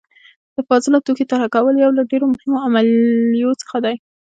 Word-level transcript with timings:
د 0.55 0.57
فاضله 0.67 0.97
توکي 1.05 1.25
طرحه 1.31 1.47
کول 1.55 1.75
یو 1.77 1.91
له 1.97 2.03
ډیرو 2.11 2.25
مهمو 2.33 2.63
عملیو 2.67 3.51
څخه 3.61 3.77
دي. 3.85 3.95